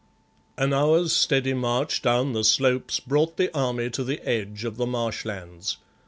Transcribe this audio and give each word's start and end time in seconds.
An 0.57 0.73
hour's 0.73 1.13
steady 1.13 1.53
march 1.53 2.01
down 2.01 2.33
the 2.33 2.43
slopes 2.43 2.99
brought 2.99 3.37
the 3.37 3.55
army 3.55 3.91
to 3.91 4.03
the 4.03 4.19
edge 4.27 4.63
of 4.65 4.77
the 4.77 4.87
marsh 4.87 5.25
lands. 5.25 5.77